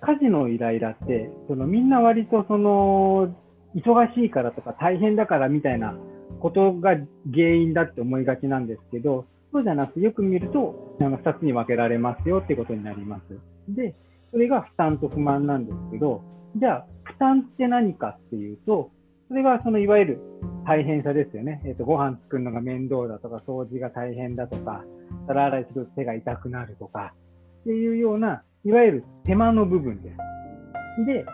[0.00, 3.34] 家事のイライラってそのみんな割とその
[3.74, 5.94] 忙しいからとか大変だからみたいな
[6.40, 6.90] ことが
[7.32, 13.38] 原因だって思いがちなんですけど、そうじゃなくてよく見ると、あの2つに分けられますよってことになります。
[13.68, 13.94] で、
[14.30, 16.22] それが負担と不満なんですけど、
[16.56, 18.90] じゃあ、負担って何かっていうと、
[19.28, 20.20] それがそのいわゆる
[20.66, 21.62] 大変さですよね。
[21.64, 24.84] えっ、ー、と、ご飯作るのが面倒だとか、掃除が大変だとか、
[25.26, 27.14] 皿洗いすると手が痛くなるとか、
[27.62, 31.06] っていうような、いわゆる手間の部分です。
[31.06, 31.24] で、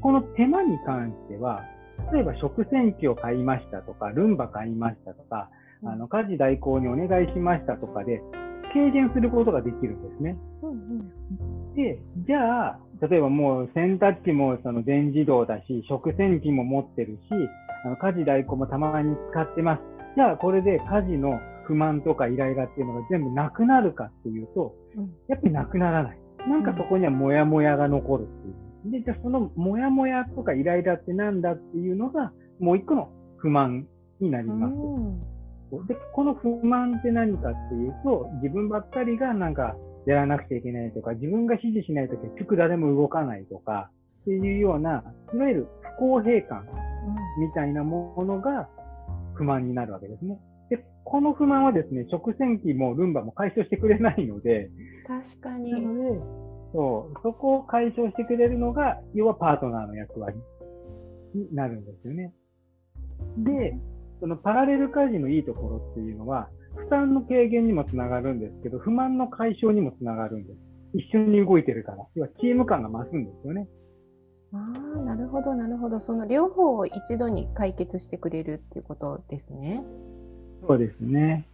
[0.00, 1.64] この手間に関しては、
[2.12, 5.50] 例えば食洗機を買いましたとか、ルンバ買いましたとか、
[5.84, 8.22] あの家事代行にお願いしましたとかで、
[8.72, 10.36] 軽減することができるんですね。
[10.62, 17.20] うんうん、で、じゃあ、例えばもう洗濯機もその全自動だし、食洗機も持ってるし、
[17.84, 19.82] あの家事代行もたまに使ってます。
[20.16, 24.74] じゃあこれで家事の不満とかイライラっていうのが全部なくなるかっていうと、
[25.28, 26.18] やっぱりなくならない。
[26.48, 28.69] なんかそこにはモヤモヤが残るっていう。
[28.84, 33.86] で、じゃあそのモヤモヤとかイライラってなんだっていうのが、もう一個の不満
[34.20, 34.74] になります。
[35.86, 43.90] で、この不満って何かっていうと、自分ばっかりがなんかやらなくちゃいけないとか、自分が指示しないと結局誰も動かないとか、
[44.22, 46.66] っていうような、いわゆる不公平感
[47.38, 48.68] みたいなものが
[49.34, 50.38] 不満になるわけですね。
[50.68, 54.70] で、この不満はですね、食洗機もルンバも解消してくれないので、
[55.06, 55.72] 確かに。
[55.72, 56.20] なので、
[56.72, 60.36] そう、そこを解消してくれるのが、要はパートナーの役割
[61.34, 62.32] になるんですよね。
[63.38, 63.76] で、
[64.20, 70.58] そのパラレル家事のいいところっていうのは、負担の軽減にもつながるんですけど、不満の解消にもつながるんです。
[70.94, 72.06] 一緒に動いてるから。
[72.14, 73.68] 要はチーム感が増すんですよね。
[74.52, 76.00] ああ、なるほど、なるほど。
[76.00, 79.84] その両方を一度に解決してくれるっていうことですね。
[80.66, 81.46] そうですね。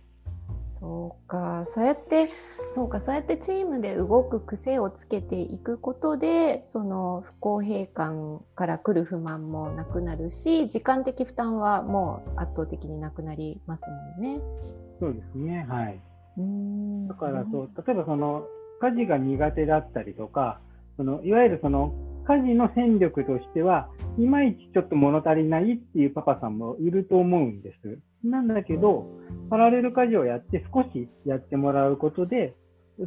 [0.71, 2.31] そうか、そうやって
[2.75, 3.01] そうか。
[3.01, 13.85] そうやってチームで動く癖をつけていくことでその不公平感から来る不満もなくなるし時間的負担はもう圧倒的になくなります
[14.19, 14.41] もんね。
[15.01, 15.67] そうですね。
[15.69, 16.01] はい。
[17.09, 18.45] だからそう例えばその
[18.83, 20.61] 家事が苦手だったりとか
[20.99, 21.95] そのいわゆるその
[22.27, 27.99] 家事の戦力としてはいまいちちょっと物足りないっていうパパさんもいると思うんです。
[28.31, 29.07] なんだけど、
[29.51, 32.55] パラレル家事をやって少しやってもらうことで、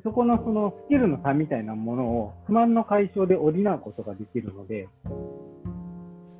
[0.03, 4.88] そこのそのスキルの差みたいなものを不満の解消で補うことができるので、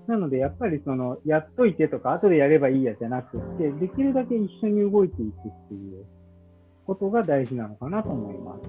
[0.08, 6.06] なのでやっぱりそのやっといてとか後でやればいいやじゃなくて、できるだけ一緒に動いていくっていう
[6.86, 8.62] ことが大事なのかなと思います。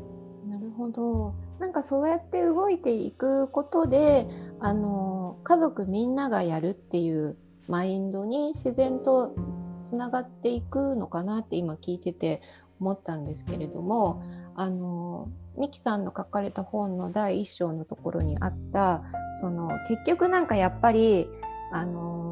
[0.48, 1.34] なるほど。
[1.58, 4.26] なんかそうやって動いていくことで、
[4.60, 7.36] あの家族みんながやるっていう
[7.68, 9.34] マインドに自然と
[9.82, 12.40] つながっていくのかなって今聞いてて
[12.80, 14.22] 思ったんですけれども
[14.54, 19.02] あのミキさんの書かれた本の第1章のところにあった
[19.40, 21.28] その結局なんかやっぱり
[21.72, 22.30] あの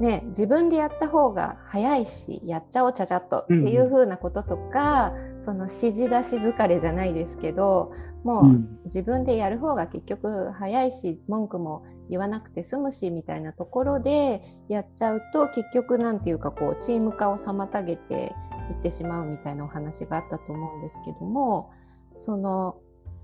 [0.00, 7.92] ね、自分でやった方が早いしやっちゃおうちゃちゃっとっていう風なこととか、うん、その指示出し疲れじゃないですけど
[8.24, 18.34] もう自分でやる方が結局早いし文句も言わなくて済むしみたいなところでやっちゃうと結局なんていうかこうチーム化を妨げて
[18.70, 21.70] いってしまうみたいなお話があったと思うんですけども
[22.16, 22.78] その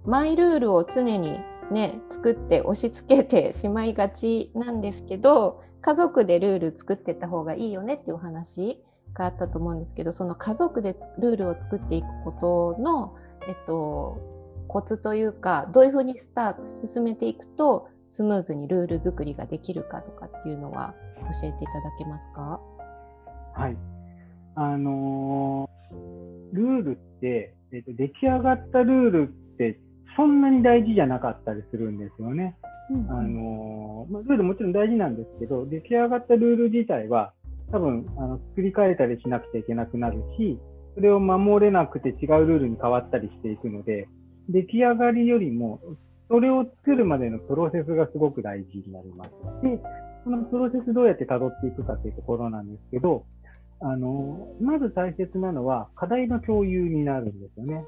[0.05, 8.83] マイルールを常にね作って押し付けてしまいがちなんですけど家族でルール作ってた方がいいよねっていうお話
[9.15, 13.15] があったと思うんですけどその家族でルールを作っていくことの、
[13.49, 14.19] えっと、
[14.69, 20.95] コツというかどういうふうにスタート進めていくとスムーズにルール作りができるかとかっていうのは
[21.43, 22.61] 教えていただけますか？
[23.55, 23.77] はい。
[24.57, 29.79] あのー、ルールって、えっと、出来上がったルールって
[30.17, 32.57] そんなに大事じゃなかったりするんですよね。
[32.91, 37.33] うん、あのー、まあ、ルールもちろん大事なんですけど、出来上がったルール自体は
[37.73, 40.59] 多分あの作り変えたりしなくちゃいけなくなるし、
[40.95, 44.09] それを守れなくて違うルールに変わったりしていくので、
[44.49, 45.81] 出来上がりよりも、
[46.29, 49.31] それを作るまでのプロセスがすごく大事になります。
[49.63, 49.81] で、
[50.25, 53.25] そのプロセスどうやって辿っていくかというところなんですけど、
[53.81, 57.85] あの、まず大切なのは課題の共有になるんですよね。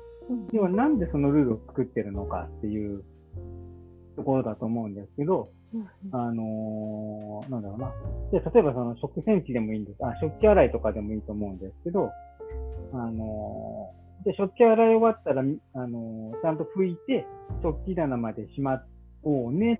[0.52, 3.04] 要はなんでそのルールを作ってるのかっていう
[4.16, 5.48] ところだと思うんですけど、
[6.12, 7.92] あのー、なんだろうな。
[8.32, 9.96] で、例えばその食洗機でもいいんです。
[10.04, 12.10] あ、食器洗いとかでもいいと思うんですけど、
[12.92, 17.26] あのー、で、食器洗い終わったら、あのー、ちゃんと拭いて、
[17.62, 18.82] 食器棚までしま
[19.22, 19.78] おうね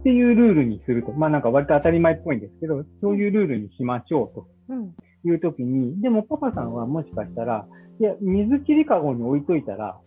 [0.00, 1.12] っていうルールにすると。
[1.12, 4.46] まあなんか割と当たり前っぽいんですけど、そういうルールにしましょうと。
[5.24, 7.66] いうときに、でもパパさんはもしかしたら、
[8.00, 9.98] いや、水切りかごに置いといたら、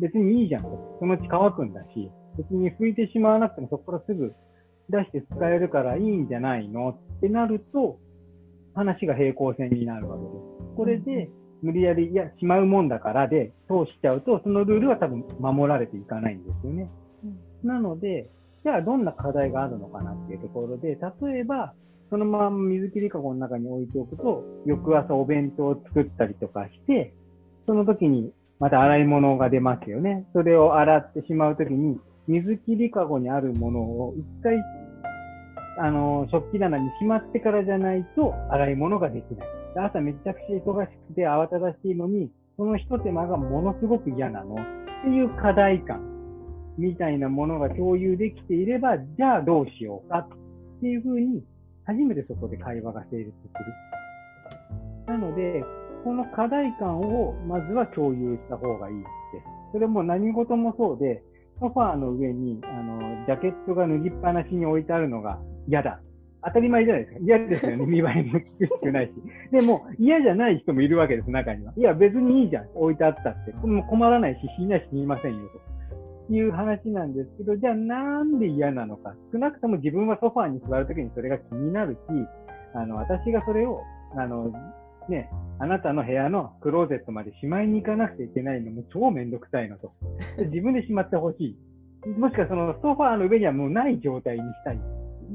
[0.00, 0.96] 別にいいじゃんと。
[0.98, 4.34] そのうち乾くんだし、別に拭いてしまわなくてもそこからすぐ
[4.90, 7.98] 出して使えるからいいんじゃないのってなると、
[8.74, 10.76] 話が平行線になるわけです。
[10.76, 11.30] これで、
[11.62, 16.90] 無理やり、いや、しまうもんだからで通しちゃうと、そのルールは多分守られていかないんですよね。
[17.24, 18.30] うん、なので、
[18.62, 21.72] じゃあどんな課題があるのかなっていうところで、例えば、
[22.10, 27.14] そのまま水切りかごの中に置いておくと、翌朝お弁当を作ったりとかして、
[27.66, 30.26] その時にまた洗い物が出ますよね。
[30.32, 34.56] それを洗ってしまう時に、水切りかごにあるものを一回、
[35.78, 39.48] あの、食器棚にしまってからじゃないと洗い物ができない。
[39.78, 44.58] 朝めちゃくちゃ忙しくて慌ただしいのに、その一手間がものすごく嫌なのっ
[45.04, 46.00] ていう課題感
[46.78, 50.28] みたいなものが共有できていれば、じゃあどうしようかっ
[50.80, 51.44] ていうふうに、
[51.84, 53.36] 初めてそこで会話が成立す
[55.06, 55.12] る。
[55.12, 55.62] なので、
[56.04, 59.08] この課題感をまずは共有した方がいいです。
[59.72, 61.22] それも何事もそうで、
[61.60, 65.38] ソファーの上に、あの、ジャケットが脱ぎっぱなしに置いてあるのが
[65.68, 66.00] 嫌だ。
[66.44, 67.20] 当たり前じゃないですか。
[67.22, 67.86] 嫌ですよね。
[67.86, 69.12] 見栄えも聞くしくないし。
[69.50, 71.72] でも、嫌じゃない人もいるわけです、中には。
[71.76, 72.66] いや、別にいいじゃん。
[72.74, 73.52] 置いてあったって。
[73.66, 75.40] も困らないし、死には死にませんよ、
[76.28, 79.14] という話なんですけど、じゃあなんで嫌なのか。
[79.32, 81.98] 少なくとも自分はソファーに座るときにそれが気になるし、
[82.74, 83.80] あの、私がそれを、
[84.14, 84.52] あの、
[85.08, 89.92] ね、あなたの部屋のクローゼットまでしまいに行かなくちゃいけないのも超めんどくさいのと。
[90.50, 91.56] 自分でしまってほし
[92.06, 92.08] い。
[92.18, 94.80] もしくはそのソファーの上にはもうない状態にしたい。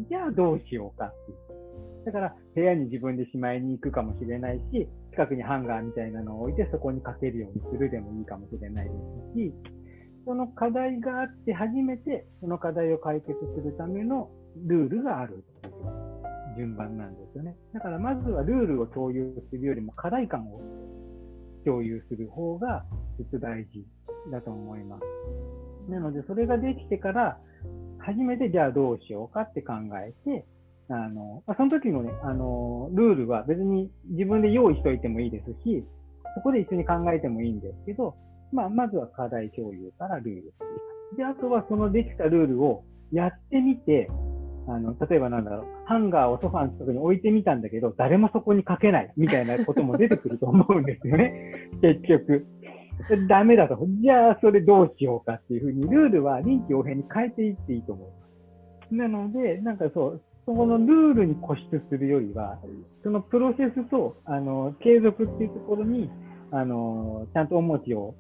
[0.10, 2.05] じゃあどうしようかっていう。
[2.05, 8.91] だから部屋に自分でしまいに行くかもしれないし、近くにハンガーみたいなのを置いてそこにかけるようにするでもいいかもしれないで
[9.34, 9.53] すし、
[10.25, 14.29] その課題があって初めてその課題を解決するための
[14.65, 15.43] ルールがある。
[16.57, 17.55] 順番なんですよね。
[17.73, 20.61] だからまずはルールを共有するよりも課題感を
[21.65, 22.83] 共有する方が
[23.19, 23.85] 実大事
[24.31, 25.91] だと思います。
[25.91, 27.37] なのでそれができてから
[27.99, 30.45] 初めてじゃあどうしようかって考えて、
[30.89, 35.85] あの、その時のね、あの、ルールは別に自分で用意しといてもいいですし、
[36.35, 38.15] そこで一緒に考えてもいいんですけど、
[38.51, 40.53] まあ、まずは課題共有からルール
[41.17, 44.09] で、あとはそのできたルールをやってみて、
[44.71, 51.69] あの、例えばなんだろう、ハンガーをソファーの近くに置いてみたんだけど、誰もそこにかけないみたいなことも出てくると思うんですよね。
[51.84, 52.47] 結局。
[53.27, 53.77] ダメだと。
[54.01, 58.95] じゃあ、それどうしようかっていうふうに、ルールは臨機応変に変えていっていいと思います。
[58.95, 62.60] なので、なんかそう、そこのルールに固執するよりは、
[63.03, 66.10] そのプロセスと、あの、継続っていうところに、
[66.51, 68.13] あの、ちゃんと重きを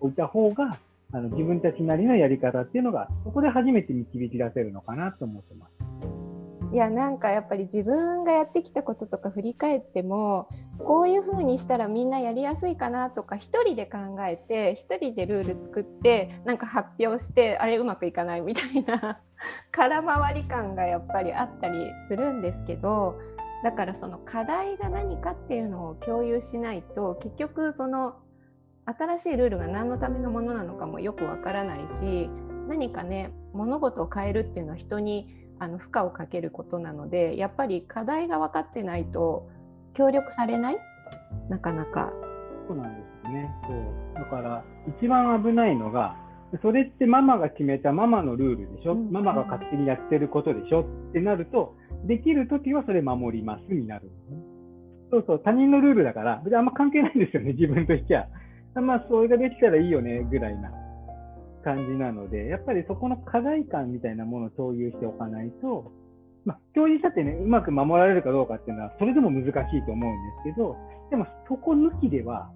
[0.00, 0.78] 置いた方が、
[1.12, 5.77] あの、自分たちなりのやり方っていうのが、そこで初めて導き出せるのかなと思ってます。
[6.72, 13.98] いやなんかやっぱり自分がやってきたこととか振り返ってもこういう風にしたらみんなやりやすいかなとか1人で考
[14.28, 19.20] えて1人でルール作ってなんか発表してあれうまくいかないみたいな
[19.72, 23.18] 空回り感がやっぱりあったりするんですけど
[23.64, 28.16] だからその課題が何かっていうのを共有しないと結局その
[28.84, 32.28] 新しいルールが何のためのものなのかもよくわからないし
[32.68, 39.48] 何かね物事を変えるっていうのは人にあの負荷をかけることなのでやっぱり課題が分かってないと
[39.94, 40.78] 協力されない？
[41.48, 42.12] なかなか。
[42.68, 43.50] そうなんですね。
[43.66, 44.14] そう。
[44.14, 44.64] だから
[44.98, 46.16] 一番危ないのが
[46.62, 50.80] それってママが決めたママのルールでしょ、うん、ママが勝手にやってることでしょ？
[51.10, 51.74] ってなると
[52.06, 54.10] できるときはそれ守りますになる、
[55.10, 55.42] そうそう。
[55.44, 58.28] 他人のルールだから別にあんま関係ないんですよね自分としては。
[58.74, 60.70] まあそれができたらいいよねぐらいな
[61.68, 65.92] 感じなので、やっぱりそこの課題感みたいなものを共有しておかないと、
[66.46, 70.76] まあ、共有したってね、うまく守られるかどうかっていうのは、それでも難しいと思うんですけど、
[71.10, 72.50] でもそこ抜きでは、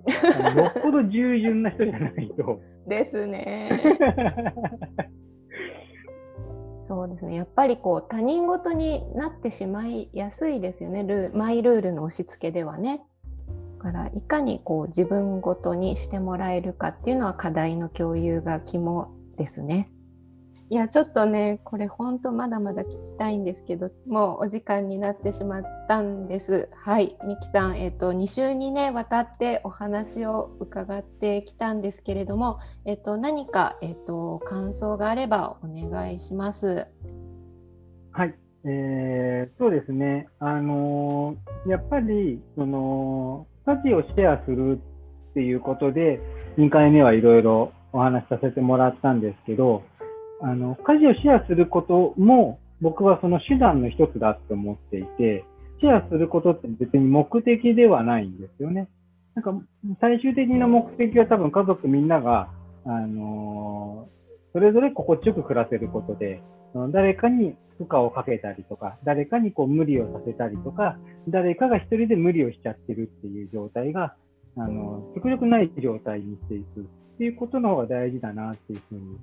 [0.57, 2.63] よっぽど従順な人じゃないと。
[2.89, 3.83] ですね。
[6.89, 13.03] そうですねやっぱりこう他人事になってしまいやすいですよねルマイルールの押し付けではね。
[13.83, 19.91] からいかにこう自分ごとにしてもらえるかっていうのは課題の共有が肝ですね。
[20.71, 26.71] いやちょっとねこれ本当まだまだ聞きたいんですけどもうお時間になってしまったんです。
[26.75, 36.87] はいミキさん、えっと、2週にねわたってお話を伺ってきたんですけれども、えっと、何か、えっと、感想があればお願いします。
[38.13, 44.81] はい、えー、そうですね、あのー、やっぱりその価値をシェアする
[45.31, 46.21] っていうことで
[46.59, 49.83] 2回目はいろいろお話しさせてもらったんですけど
[50.43, 55.45] あの、家事をシェアすることも、僕はその手段の一つだって思っていて、
[55.81, 58.89] シェアすることって別に目的ではないんですよね。
[59.37, 59.55] なんか、
[60.01, 62.49] 最終的な目的は多分家族みんなが、
[62.85, 66.43] あのー、それぞれ心地よく暮らせることで、
[66.91, 70.99] 誰かに負荷をかけたりとか、誰かにこう無理をさせたりとか、
[71.29, 74.15] 誰かが一人で無理をしちゃってるっていう状態が、
[74.57, 76.83] あの、極力ない状態にしていくっ
[77.19, 79.19] ていうことの方が大事だなっていうふうに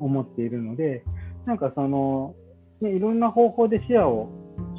[0.00, 1.02] 思っているので、
[1.46, 2.34] なんかその、
[2.80, 4.28] ね、いろんな方法でシェアを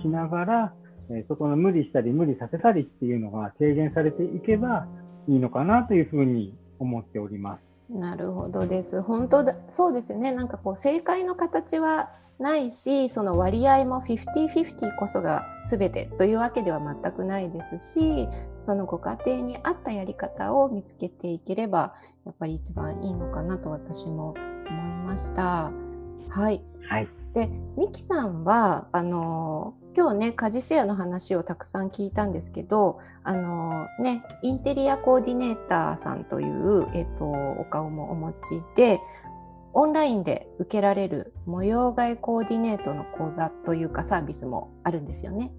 [0.02, 0.74] しながら、
[1.10, 4.88] え、そこの無理したり無理させたりっていうのが軽減されていけば
[5.28, 7.78] いいのかなというふうに思っております。
[7.90, 9.02] なるほどです。
[9.02, 10.34] 本当だそうですね。
[10.34, 12.10] なんかこう正解の形は
[12.40, 18.28] ないし、その割合も50-50こそが全てというわけでは全くないですし、
[18.62, 24.36] そのご家庭に合ったやり方を見つけていければ、やっぱり一番いいのかなと私も
[24.70, 25.72] 思いました。
[26.30, 26.62] はい。
[26.90, 27.08] はい。
[27.34, 39.00] で、ミキさんはあの今日ね家事シェアの話をたくさん聞いたんですけど、あのねインテリアコーディネーターさんというえっとお顔もお持ちで。
[39.74, 45.52] オンラインで受けられる模様替えコーディネートの講座というかサービスもあるんですよね。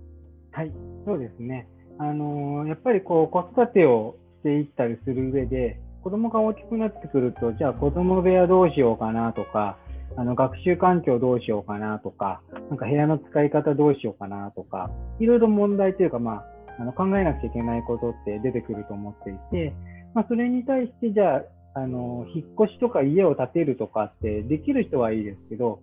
[0.53, 0.73] はい、
[1.07, 1.69] そうですね。
[1.99, 9.77] あのやっぱりこう子育てをしていったりする上で、子供が大きくなってくると、じゃあ子供部屋どうしようかなとか、
[10.17, 12.41] あの学習環境どうしようかなとか、
[12.71, 14.91] なんか部屋の使い方どうしようかなとか、
[15.21, 16.45] いろいろ問題というか、ま
[16.79, 19.75] あ、あの考えなくちゃいけないことって出てくると思っていて、
[20.15, 21.43] まあ、それに対してじゃあ、
[21.83, 25.81] あの、引っ越しとか家を建てるとかってできる人はいいですけど、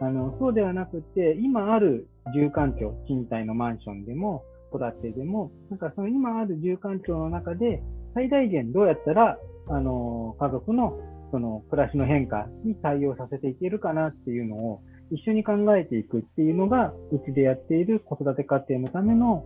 [0.00, 7.82] あの、そうではなくて、今ある住環境、賃貸のマンションでも、戸建てでも、なんかその今ある住環境の中で、
[8.14, 9.38] 最大限どうやったら
[9.68, 10.98] あの、家族の
[11.30, 14.80] その暮らしの変化に対応させていけるかなっていうのを
[15.10, 19.44] 一緒に考えていくっていうのが、うちでやっている子育て家庭のための、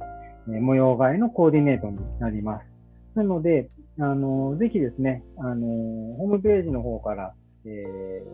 [0.48, 2.69] え模様替えのコーディネートになります。
[3.20, 3.68] なので、
[3.98, 5.66] あの、ぜひですね、あの、
[6.16, 7.34] ホームページの方から、
[7.66, 8.24] えー、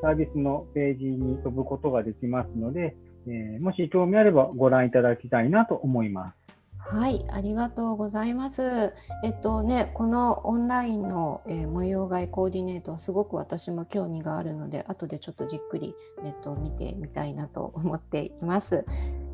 [0.00, 2.96] サービスのページに飛ぶことができますので、
[3.26, 6.36] えー、もし興味あればご覧いただきたいなと思います。
[6.78, 8.92] はい、ありがとうございます。
[9.24, 15.94] えっとね、このオンラインの、えー、模様替えコーディネートはすごく私も興味があるので、後でちょっとじっくり、
[16.24, 18.84] えっと、見てみたいなと思っています。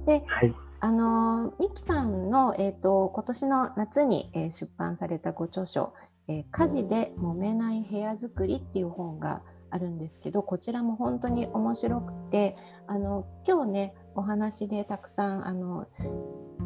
[0.07, 5.93] で、はい、あのミキさんの、えっと、今年の夏に、えー、出版されたご著書、
[6.29, 12.57] えー、家事で揉めない部屋作りっていう本があるんですけど、こちらも本当に面白くて、
[12.87, 15.87] あの今日ね、お話でたくさんあの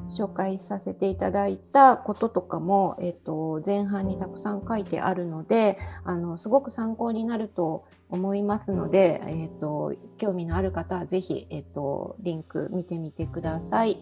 [0.09, 13.99] 紹介させていただいたこととかも、えっと、前半にたくさん書いてあるのであのすごく参考になると思いますので、えっと、興味のある方はぜひ、えっと、リンク見てみてください。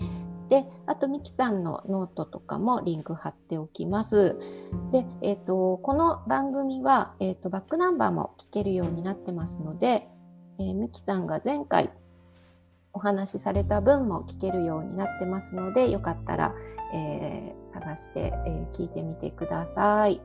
[0.49, 4.37] で、あと、三木さんのノートとかもリンク貼っておきます。
[4.91, 10.09] で、えっ、と、この番組は、えっ、と、バックナンバーも聞けるようになってますので、
[10.59, 11.91] えー、ミキさんが前回
[12.93, 16.55] お話しされた分も聞けるようになってますので、よかったら、
[16.93, 20.21] えー、探して、えー、聞いてみてください。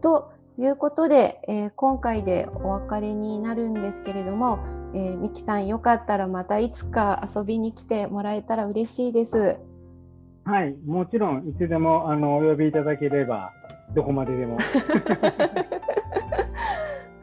[0.00, 4.58] ということで、えー、今回でお別れになるんですけれども、
[4.94, 9.58] えー、ミキさんよかったらまたいつか遊びに来てもらえたら嬉しいです。
[10.44, 13.52] はい、もちろんいつでもあのお呼びいただければ
[13.94, 14.56] どこまででも。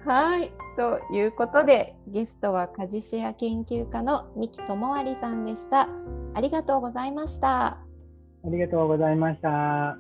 [0.06, 0.52] はい。
[0.76, 5.88] ということでゲストは家事シェア研究家の三木智有さんでした。
[6.34, 7.66] ありがとうございました。
[7.68, 7.80] あ
[8.44, 9.98] りがとうございました。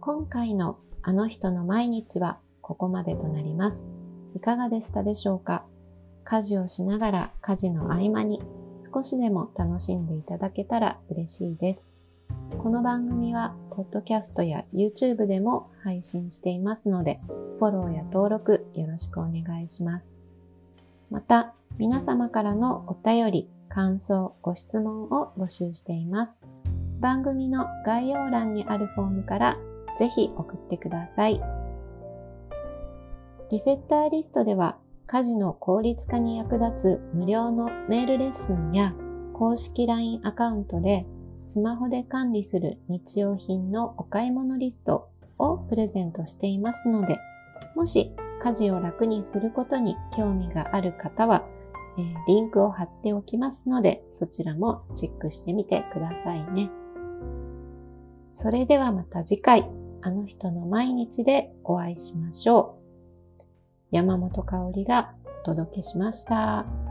[0.00, 0.78] 今回の
[1.08, 3.86] あの人の毎日はここまでとなります。
[4.34, 5.64] いかがでしたでしょうか？
[6.24, 8.42] 家事をしながら家事の合間に
[8.92, 11.90] 少しでも楽しんでいただけたら嬉しいです。
[12.58, 17.20] この番組は、ポッドキャストや YouTube でも配信していますので、
[17.60, 20.16] フォローや登録よろしくお願いします。
[21.08, 26.42] また、皆様からのお便り、感想、ご質問を募集しています。
[26.98, 29.56] 番組の概要欄にあるフォームから
[29.98, 31.40] ぜひ送ってください。
[33.50, 34.76] リセッターリストでは
[35.06, 38.92] 家事の効率化に役立つ無料のメールレッスンや
[39.32, 41.06] 公式 LINE アカウントで
[41.46, 47.18] スマホで管理する日用品のお買い物リストをプレゼントしていますので、
[47.76, 51.44] もし家事を楽にすることに興味がある方は、
[51.98, 56.70] えー、リンクを貼っておきますので、そちらもチェックしてみてくださいね。
[58.32, 59.70] それではまた次回、
[60.06, 62.78] あの人の毎日でお会いしましょ
[63.40, 63.44] う。
[63.90, 66.85] 山本香里がお届けしました。